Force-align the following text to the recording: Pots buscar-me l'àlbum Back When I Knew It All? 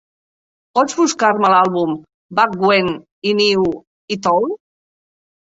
Pots 0.77 0.95
buscar-me 1.01 1.51
l'àlbum 1.55 1.91
Back 2.41 2.57
When 2.69 2.91
I 3.33 3.35
Knew 3.43 3.69
It 4.19 4.33
All? 4.35 4.51